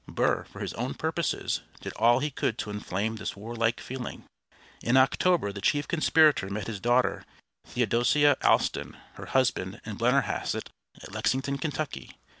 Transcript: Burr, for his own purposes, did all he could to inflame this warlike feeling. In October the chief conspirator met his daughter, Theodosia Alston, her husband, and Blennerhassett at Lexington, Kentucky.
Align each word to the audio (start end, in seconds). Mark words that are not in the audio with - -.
Burr, 0.07 0.45
for 0.45 0.61
his 0.61 0.73
own 0.73 0.95
purposes, 0.95 1.61
did 1.79 1.93
all 1.93 2.17
he 2.21 2.31
could 2.31 2.57
to 2.57 2.71
inflame 2.71 3.17
this 3.17 3.35
warlike 3.35 3.79
feeling. 3.79 4.23
In 4.81 4.97
October 4.97 5.51
the 5.53 5.61
chief 5.61 5.87
conspirator 5.87 6.49
met 6.49 6.65
his 6.65 6.79
daughter, 6.79 7.23
Theodosia 7.67 8.35
Alston, 8.43 8.97
her 9.13 9.27
husband, 9.27 9.79
and 9.85 9.99
Blennerhassett 9.99 10.69
at 11.03 11.11
Lexington, 11.11 11.59
Kentucky. 11.59 12.15